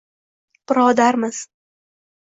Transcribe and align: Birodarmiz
Birodarmiz 0.71 1.47